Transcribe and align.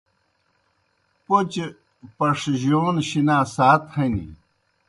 پوْچہ 1.25 1.65
پݜجَون 2.17 2.95
شِنا 3.07 3.37
سات 3.55 3.81
ہنیْ۔ 3.95 4.27